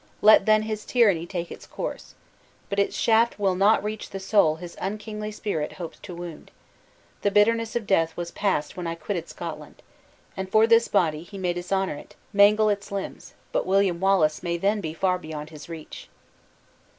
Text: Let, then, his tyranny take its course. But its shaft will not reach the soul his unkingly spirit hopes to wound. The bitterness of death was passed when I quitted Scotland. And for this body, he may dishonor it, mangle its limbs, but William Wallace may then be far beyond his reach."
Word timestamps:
Let, 0.23 0.47
then, 0.47 0.63
his 0.63 0.83
tyranny 0.83 1.27
take 1.27 1.51
its 1.51 1.67
course. 1.67 2.15
But 2.69 2.79
its 2.79 2.97
shaft 2.97 3.37
will 3.37 3.53
not 3.53 3.83
reach 3.83 4.09
the 4.09 4.19
soul 4.19 4.55
his 4.55 4.75
unkingly 4.81 5.31
spirit 5.31 5.73
hopes 5.73 5.99
to 5.99 6.15
wound. 6.15 6.49
The 7.21 7.29
bitterness 7.29 7.75
of 7.75 7.85
death 7.85 8.17
was 8.17 8.31
passed 8.31 8.75
when 8.75 8.87
I 8.87 8.95
quitted 8.95 9.29
Scotland. 9.29 9.83
And 10.35 10.49
for 10.51 10.65
this 10.65 10.87
body, 10.87 11.21
he 11.21 11.37
may 11.37 11.53
dishonor 11.53 11.93
it, 11.97 12.15
mangle 12.33 12.67
its 12.69 12.91
limbs, 12.91 13.35
but 13.51 13.67
William 13.67 13.99
Wallace 13.99 14.41
may 14.41 14.57
then 14.57 14.81
be 14.81 14.95
far 14.95 15.19
beyond 15.19 15.51
his 15.51 15.69
reach." 15.69 16.09